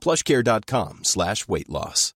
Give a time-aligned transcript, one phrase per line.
[0.00, 2.14] Plushcare.com slash weight loss.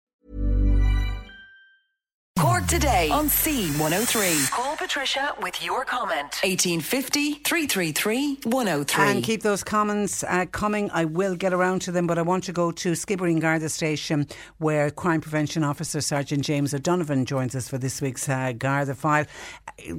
[2.36, 4.50] Cork today on C103.
[4.50, 6.34] Call Patricia with your comment.
[6.42, 9.04] 1850 333 103.
[9.04, 10.90] And keep those comments uh, coming.
[10.90, 14.26] I will get around to them, but I want to go to Skibbereen Garda Station
[14.58, 19.26] where Crime Prevention Officer Sergeant James O'Donovan joins us for this week's uh, Garda file.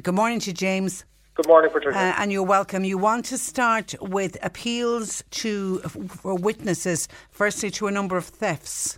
[0.01, 1.05] Good morning to you, James.
[1.35, 1.97] Good morning, Patricia.
[1.97, 2.85] Uh, and you're welcome.
[2.85, 8.97] You want to start with appeals to for witnesses, firstly to a number of thefts.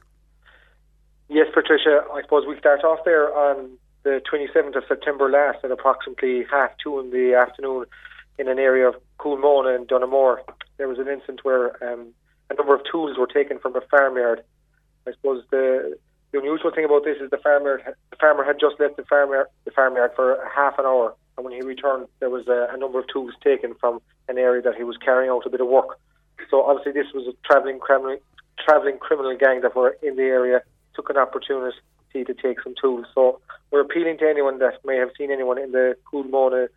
[1.29, 2.03] Yes, Patricia.
[2.13, 3.71] I suppose we start off there on
[4.03, 7.85] the 27th of September last at approximately half two in the afternoon
[8.37, 10.37] in an area of Coolmona and Dunamore.
[10.77, 12.13] There was an incident where um,
[12.51, 14.43] a number of tools were taken from a farmyard.
[15.07, 15.97] I suppose the,
[16.31, 19.47] the unusual thing about this is the farmer the farmer had just left the farmyard
[19.65, 22.99] the farmyard for half an hour, and when he returned, there was a, a number
[22.99, 25.99] of tools taken from an area that he was carrying out a bit of work.
[26.49, 28.17] So obviously, this was a travelling criminal
[28.67, 30.61] travelling criminal gang that were in the area
[30.95, 31.77] took an opportunity
[32.13, 33.05] to take some tools.
[33.13, 36.67] So we're appealing to anyone that may have seen anyone in the Coolmona,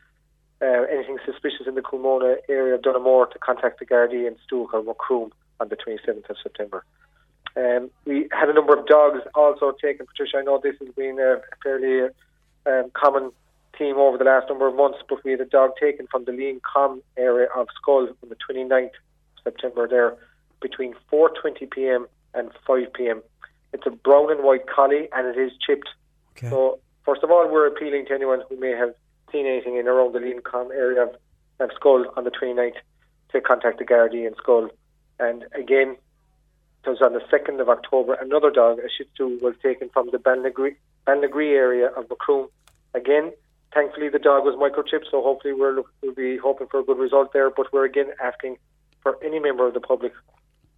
[0.60, 4.74] uh, anything suspicious in the Coolmona area of Dunamore to contact the Gardaí in Stewart
[4.74, 4.84] or
[5.60, 6.84] on the 27th of September.
[7.56, 10.06] Um, we had a number of dogs also taken.
[10.06, 12.10] Patricia, I know this has been a fairly
[12.66, 13.32] um, common
[13.80, 16.32] theme over the last number of months, but we had a dog taken from the
[16.32, 20.16] Lean Com area of Schull on the 29th of September there
[20.60, 22.06] between 4.20 p.m.
[22.34, 23.22] and 5 p.m.
[23.72, 25.88] It's a brown and white collie, and it is chipped.
[26.36, 26.50] Okay.
[26.50, 28.94] So, first of all, we're appealing to anyone who may have
[29.32, 31.16] seen anything in around the Leancom area of,
[31.60, 32.74] of Schull on the 29th
[33.32, 34.68] to contact the Gardaí in Schull.
[35.18, 35.96] And again,
[36.84, 40.10] it was on the 2nd of October, another dog, a Shih Tzu, was taken from
[40.10, 42.48] the Ballinagree area of Macroom.
[42.92, 43.32] Again,
[43.74, 46.98] thankfully the dog was microchipped, so hopefully we're look, we'll be hoping for a good
[46.98, 47.50] result there.
[47.50, 48.56] But we're again asking
[49.02, 50.12] for any member of the public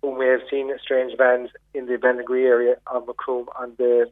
[0.02, 4.10] who may have seen strange vans in the Ballinagree area of Macroom on the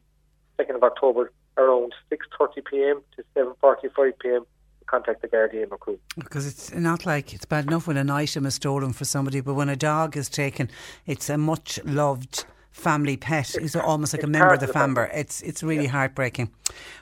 [0.58, 3.02] 2nd of October around 6.30 p.m.
[3.16, 4.44] to 7.45 p.m.
[4.78, 5.98] to contact the Gardaí in Macroom.
[6.16, 9.54] Because it's not like it's bad enough when an item is stolen for somebody, but
[9.54, 10.70] when a dog is taken,
[11.06, 13.54] it's a much loved family pet.
[13.56, 15.08] It's, almost like a member of the, family.
[15.12, 15.90] It's it's really yeah.
[15.90, 16.50] heartbreaking.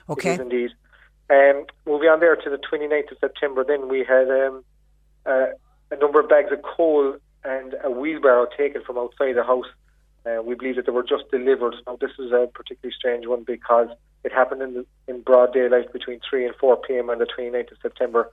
[0.09, 0.33] Okay.
[0.33, 0.71] Indeed.
[1.29, 4.63] Um, moving on there to the 29th of September, then we had um,
[5.25, 5.47] uh,
[5.91, 9.67] a number of bags of coal and a wheelbarrow taken from outside the house.
[10.25, 11.75] Uh, we believe that they were just delivered.
[11.87, 13.89] Now, this is a particularly strange one because
[14.23, 17.09] it happened in, the, in broad daylight between 3 and 4 p.m.
[17.09, 18.29] on the 29th of September.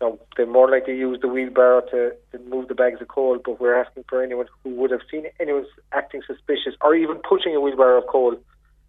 [0.00, 3.60] Now, they more likely used the wheelbarrow to, to move the bags of coal, but
[3.60, 7.60] we're asking for anyone who would have seen anyone acting suspicious or even pushing a
[7.60, 8.36] wheelbarrow of coal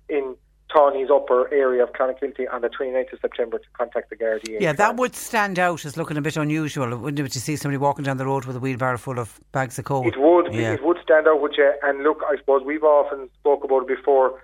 [0.08, 0.36] in
[0.72, 4.60] Tawny's upper area of Clonakilty on the 29th of September to contact the Gardaí.
[4.60, 7.78] Yeah, that would stand out as looking a bit unusual, wouldn't it, to see somebody
[7.78, 10.08] walking down the road with a wheelbarrow full of bags of coal?
[10.08, 10.74] It would, yeah.
[10.74, 11.72] it would stand out with you.
[11.84, 14.42] And look, I suppose we've often spoke about it before.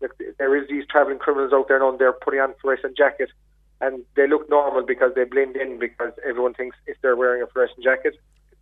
[0.00, 3.30] Look, there is these travelling criminals out there now, and they're putting on fluorescent jacket,
[3.80, 7.46] and they look normal because they blend in because everyone thinks if they're wearing a
[7.46, 8.14] fluorescent jacket,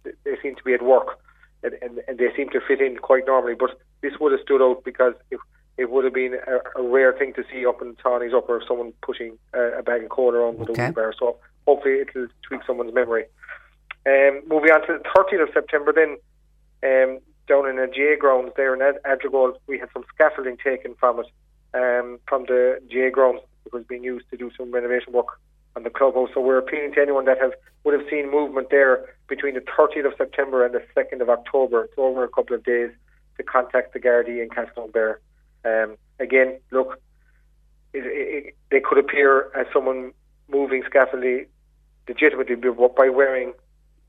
[0.03, 1.21] they seem to be at work,
[1.63, 3.55] and, and, and they seem to fit in quite normally.
[3.55, 5.39] But this would have stood out because if
[5.81, 8.93] it would have been a, a rare thing to see up in Tawny's upper someone
[9.01, 10.83] pushing a, a bag of coal around with okay.
[10.83, 11.13] a wheelbarrow.
[11.19, 13.25] So hopefully it'll tweak someone's memory.
[14.07, 16.19] Um, moving on to the 13th of September, then
[16.85, 20.95] um, down in the GAA grounds there in Ad- Adrigole, we had some scaffolding taken
[21.01, 21.27] from it,
[21.73, 23.41] um, from the GAA grounds.
[23.65, 25.41] It was being used to do some renovation work
[25.77, 26.29] on the clubhouse.
[26.35, 27.53] So we're appealing to anyone that have
[27.85, 31.85] would have seen movement there between the 13th of September and the 2nd of October.
[31.85, 32.91] It's over a couple of days
[33.39, 35.17] to contact the Gardaí in Castletownbere.
[35.65, 37.01] Um, again, look,
[37.93, 40.13] it, it, they could appear as someone
[40.49, 41.47] moving scaffolding
[42.09, 42.57] legitimately
[42.97, 43.53] by wearing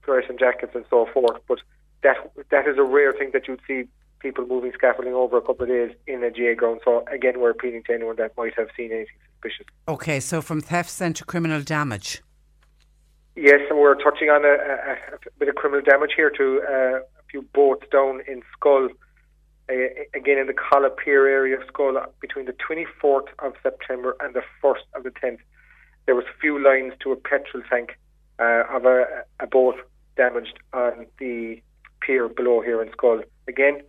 [0.04, 1.60] fluorescent jackets and so forth, but
[2.04, 2.18] that
[2.50, 3.84] that is a rare thing that you'd see
[4.20, 6.82] people moving scaffolding over a couple of days in a GAA ground.
[6.86, 9.66] So again, we're appealing to anyone that might have seen anything suspicious.
[9.88, 12.22] Okay, so from thefts then to criminal damage.
[13.36, 16.98] Yes, and we're touching on a, a, a bit of criminal damage here to uh,
[16.98, 18.90] a few boats down in Schull.
[19.70, 19.74] Uh,
[20.14, 24.42] again, in the Collop Pier area of Schull, between the 24th of September and the
[24.64, 25.40] 1st of the 10th,
[26.06, 27.98] there was few lines to a petrol tank
[28.40, 29.76] uh, of a, a boat
[30.18, 31.62] damaged on the
[32.02, 33.24] pier below here in Schull.
[33.48, 33.82] Again,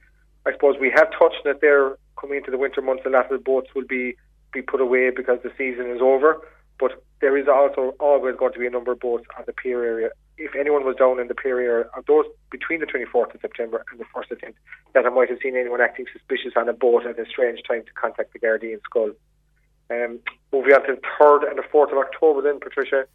[0.47, 3.31] I suppose we have touched that there coming into the winter months, a lot of
[3.31, 4.17] the boats will be,
[4.53, 6.47] be put away because the season is over.
[6.79, 9.85] But there is also always going to be a number of boats on the pier
[9.85, 10.11] area.
[10.43, 14.01] If anyone was down in the period of those between the 24th of September and
[14.01, 14.55] the 1st of 10th,
[14.93, 17.85] that I might have seen anyone acting suspicious on a boat at a strange time
[17.85, 19.15] to contact the Gardaí in Schull.
[19.89, 20.19] Um,
[20.53, 23.07] moving on to the 3rd and the 4th of October, then, Patricia,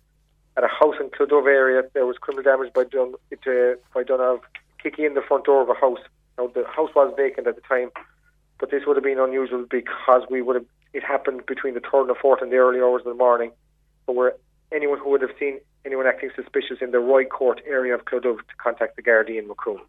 [0.55, 4.39] at a house in Cloughduv area, there was criminal damage by Dun, uh, by Dunav
[4.81, 5.99] kicking in the front door of a house.
[6.37, 7.89] Now, the house was vacant at the time,
[8.57, 12.01] but this would have been unusual because we would have it happened between the third
[12.01, 13.51] and the fourth in the early hours of the morning.
[14.05, 14.33] But where
[14.71, 18.39] anyone who would have seen anyone acting suspicious in the Roy Court area of Cloughduv
[18.39, 19.79] to contact the Gardaí in Macroom.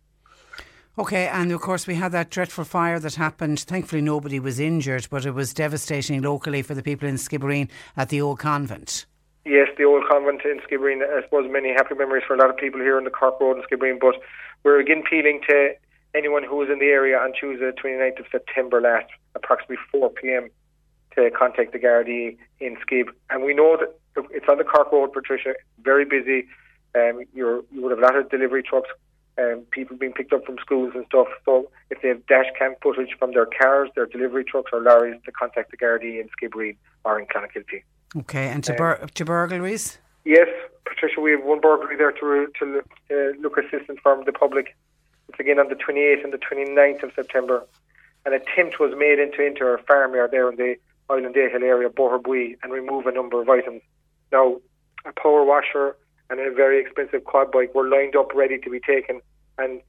[0.96, 3.60] Okay, and of course we had that dreadful fire that happened.
[3.60, 8.08] Thankfully, nobody was injured, but it was devastating locally for the people in Skibbereen at
[8.08, 9.06] the old convent.
[9.44, 11.02] Yes, the old convent in Skibbereen.
[11.02, 13.56] I suppose many happy memories for a lot of people here in the Cork Road
[13.56, 14.00] in Skibbereen.
[14.00, 14.16] But
[14.64, 15.74] we're again appealing to
[16.14, 20.50] anyone who was in the area on Tuesday, 29th of September last, approximately 4 p.m
[21.18, 23.08] to contact the Gardaí in Skib.
[23.30, 23.94] And we know that
[24.30, 26.48] it's on the Cork Road, Patricia, very busy.
[26.94, 28.88] Um, you would have a lot of delivery trucks,
[29.38, 31.28] um, people being picked up from schools and stuff.
[31.44, 35.20] So if they have dash cam footage from their cars, their delivery trucks or lorries,
[35.24, 37.82] to contact the Gardaí in Skibbereen or in Clonakilty.
[38.16, 39.98] Okay, and to, bur- to burglaries?
[40.24, 40.48] Yes,
[40.84, 44.76] Patricia, we have one burglary there to, to uh, look assistance from the public.
[45.28, 47.66] It's again on the 28th and the 29th of September.
[48.24, 50.76] An attempt was made into, into a farmyard there in the
[51.10, 53.82] Island Hill area, Boherbue, and remove a number of items.
[54.32, 54.60] Now,
[55.04, 55.96] a power washer
[56.30, 59.20] and a very expensive quad bike were lined up ready to be taken,
[59.56, 59.80] and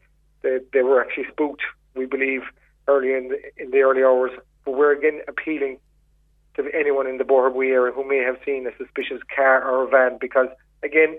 [0.41, 1.61] they, they were actually spooked,
[1.95, 2.41] we believe,
[2.87, 4.31] early in the, in the early hours.
[4.65, 5.79] But we're again appealing
[6.55, 9.89] to anyone in the Boherbue area who may have seen a suspicious car or a
[9.89, 10.47] van, because
[10.83, 11.17] again,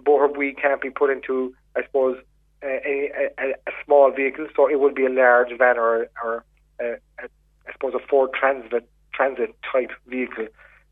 [0.00, 2.16] Boherbue can't be put into, I suppose,
[2.62, 6.44] a, a, a, small vehicle, so it would be a large van or, or
[6.80, 6.84] a,
[7.22, 7.28] a,
[7.68, 10.46] I suppose a Ford Transit transit type vehicle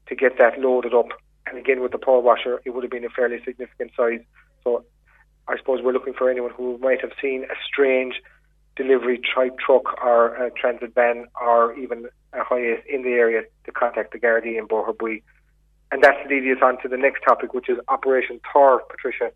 [0.09, 1.09] to get that loaded up.
[1.47, 4.21] And again, with the power washer, it would have been a fairly significant size.
[4.65, 4.85] So
[5.49, 8.21] I suppose we're looking for anyone who might have seen a strange
[8.75, 13.73] delivery type truck or a transit van or even a Hiace in the area to
[13.73, 15.23] contact the Gardaí in Boherbue.
[15.93, 19.31] And that's leading us on to the next topic, which is Operation Thor, Patricia.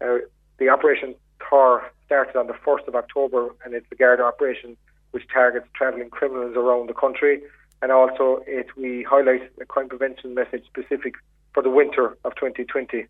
[0.00, 0.18] Uh,
[0.58, 1.14] the Operation
[1.48, 4.76] Thor started on the 1st of October and it's the Garda operation
[5.12, 7.42] which targets travelling criminals around the country
[7.82, 11.14] and also it we highlight a crime prevention message specific
[11.54, 13.06] for the winter of 2020.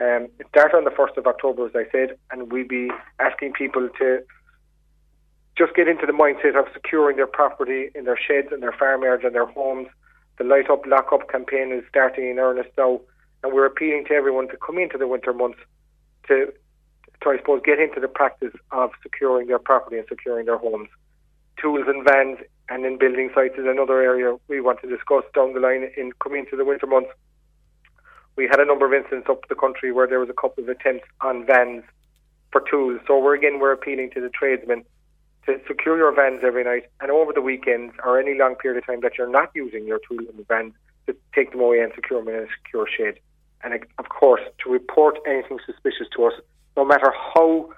[0.00, 3.52] Um, it starts on the 1st of October, as I said, and we'll be asking
[3.52, 4.22] people to
[5.58, 9.24] just get into the mindset of securing their property in their sheds and their farmyards
[9.24, 9.88] and their homes.
[10.38, 13.00] The Light Up, Lock Up campaign is starting in earnest now,
[13.42, 15.58] and we're appealing to everyone to come into the winter months
[16.28, 16.46] to,
[17.22, 20.88] to I suppose, get into the practice of securing their property and securing their homes.
[21.60, 22.38] Tools and vans
[22.70, 26.12] and in building sites is another area we want to discuss down the line in
[26.22, 27.10] coming into the winter months.
[28.36, 30.68] We had a number of incidents up the country where there was a couple of
[30.68, 31.82] attempts on vans
[32.52, 33.00] for tools.
[33.06, 34.84] So we're again we're appealing to the tradesmen
[35.46, 38.86] to secure your vans every night and over the weekends or any long period of
[38.86, 40.72] time that you're not using your tools in the vans
[41.06, 43.14] to take them away and secure them in a secure shed.
[43.62, 46.34] And of course, to report anything suspicious to us,
[46.76, 47.70] no matter how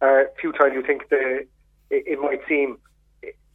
[0.00, 1.46] uh, futile you think the,
[1.90, 2.78] it, it might seem,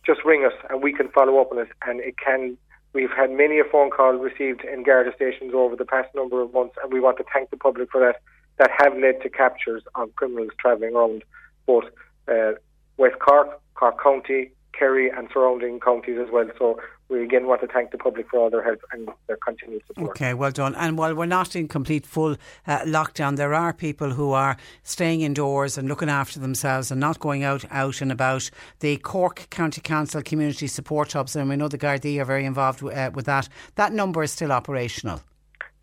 [0.05, 1.69] just ring us and we can follow up on it.
[1.85, 2.57] And it can.
[2.93, 6.53] We've had many a phone call received in Garda stations over the past number of
[6.53, 8.21] months, and we want to thank the public for that.
[8.57, 11.23] That have led to captures of criminals travelling around
[11.65, 11.83] both
[12.29, 12.53] uh,
[12.95, 16.49] West Cork, Cork County, Kerry, and surrounding counties as well.
[16.57, 19.83] So we again want to thank the public for all their help and their continued
[19.87, 20.09] support.
[20.11, 20.75] Okay, well done.
[20.75, 22.35] And while we're not in complete full
[22.65, 27.19] uh, lockdown, there are people who are staying indoors and looking after themselves and not
[27.19, 28.49] going out out and about.
[28.79, 32.83] The Cork County Council Community Support Hubs, and we know the Gardaí are very involved
[32.83, 33.49] uh, with that.
[33.75, 35.21] That number is still operational.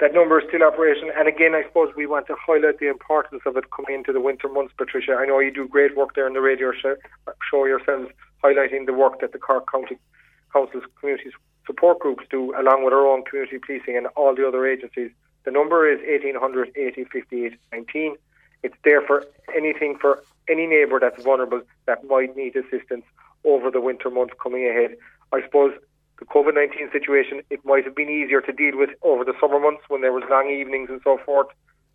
[0.01, 3.43] That number is still operational, and again, I suppose we want to highlight the importance
[3.47, 4.75] of it coming into the winter months.
[4.77, 6.97] Patricia, I know you do great work there in the radio show,
[7.49, 8.11] show yourselves,
[8.43, 9.99] highlighting the work that the Cork County
[10.53, 11.31] councils, community
[11.67, 15.11] support groups do, along with our own community policing and all the other agencies.
[15.45, 18.17] The number is 1800 80 58 19.
[18.63, 19.25] It's there for
[19.57, 23.05] anything for any neighbour that's vulnerable that might need assistance
[23.45, 24.97] over the winter months coming ahead.
[25.33, 25.73] I suppose
[26.19, 29.59] the COVID 19 situation, it might have been easier to deal with over the summer
[29.59, 31.49] months when there was long evenings and so forth.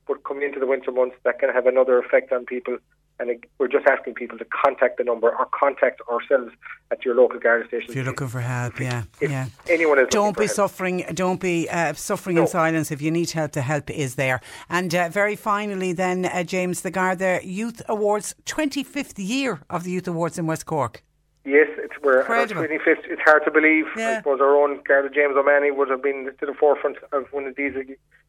[0.08, 2.78] But coming into the winter months, that can have another effect on people.
[3.20, 6.54] And we're just asking people to contact the number or contact ourselves
[6.92, 7.90] at your local Garda station.
[7.90, 9.48] If you're looking for help, yeah, if yeah.
[9.68, 11.04] Anyone is don't be suffering.
[11.14, 12.44] Don't be uh, suffering no.
[12.44, 12.92] in silence.
[12.92, 14.40] If you need help, the help is there.
[14.70, 19.92] And uh, very finally, then uh, James, the Garda Youth Awards, 25th year of the
[19.92, 21.04] Youth Awards in West Cork.
[21.44, 22.64] Yes, it's we're Incredible.
[22.64, 23.06] at our 25th.
[23.10, 23.86] It's hard to believe.
[23.96, 24.10] Yeah.
[24.10, 27.54] I suppose our own Garda James O'Mahony would have been to the forefront of when
[27.56, 27.74] these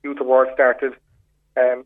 [0.04, 0.92] youth awards started.
[1.56, 1.84] Um,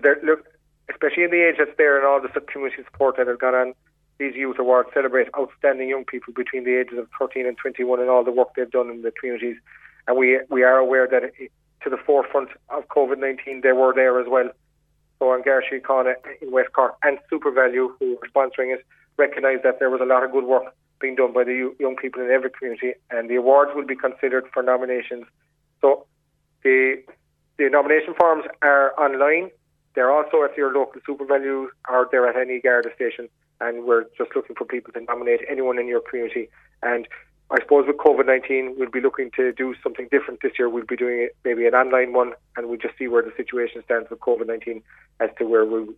[0.00, 0.46] there, look,
[0.90, 3.74] especially in the age that's there and all the community support that has gone on,
[4.18, 8.10] these youth awards celebrate outstanding young people between the ages of 13 and 21 and
[8.10, 9.56] all the work they've done in the communities.
[10.06, 11.32] And we we are aware that
[11.82, 14.50] to the forefront of COVID 19, they were there as well.
[15.18, 18.84] So, on Garda Síochána in West Cork and SuperValu, who were sponsoring it,
[19.16, 22.22] recognised that there was a lot of good work being done by the young people
[22.22, 25.24] in every community, and the awards will be considered for nominations.
[25.80, 26.06] So
[26.62, 27.02] the
[27.58, 29.50] the nomination forms are online.
[29.94, 33.28] They're also at your local SuperValu or they're at any Garda station,
[33.60, 36.48] and we're just looking for people to nominate anyone in your community.
[36.82, 37.06] And
[37.50, 40.70] I suppose with COVID 19, we'll be looking to do something different this year.
[40.70, 44.08] We'll be doing maybe an online one, and we'll just see where the situation stands
[44.08, 44.82] with COVID 19
[45.20, 45.88] as to where we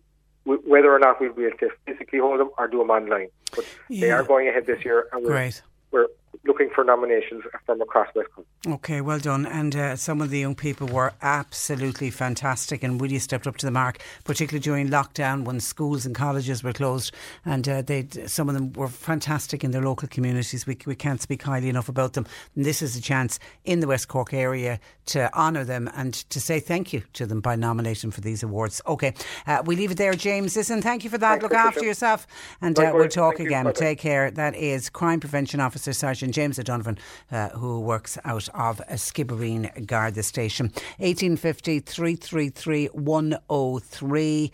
[0.45, 3.29] whether or not we'll be able to physically hold them or do them online.
[3.55, 4.01] But yeah.
[4.01, 5.61] they are going ahead this year, and we're, Great.
[5.91, 6.07] we're
[6.45, 8.47] looking for nominations from across West Cork.
[8.67, 9.45] Okay, well done.
[9.45, 13.65] And uh, some of the young people were absolutely fantastic and really stepped up to
[13.65, 17.13] the mark, particularly during lockdown when schools and colleges were closed.
[17.45, 20.67] And uh, they, some of them were fantastic in their local communities.
[20.67, 22.25] We, we can't speak highly enough about them.
[22.55, 26.39] And this is a chance in the West Cork area to honour them and to
[26.41, 28.81] say thank you to them by nominating for these awards.
[28.87, 29.13] Okay,
[29.47, 30.55] uh, we leave it there, James.
[30.55, 31.41] Listen, thank you for that.
[31.41, 32.27] Thanks, Look after yourself,
[32.61, 32.93] and Likewise.
[32.93, 33.65] we'll talk Thank again.
[33.65, 33.79] Bye-bye.
[33.79, 34.31] Take care.
[34.31, 36.97] That is Crime Prevention Officer Sergeant James O'Donovan,
[37.31, 40.65] uh, who works out of Skibbereen Garda Station.
[40.99, 44.51] 1850 333 103.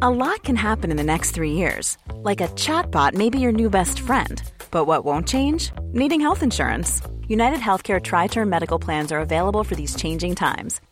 [0.00, 1.98] A lot can happen in the next three years.
[2.14, 4.40] Like a chatbot may be your new best friend.
[4.70, 5.72] But what won't change?
[5.92, 7.02] Needing health insurance.
[7.26, 10.80] United Healthcare TriTerm Medical Plans are available for these changing times.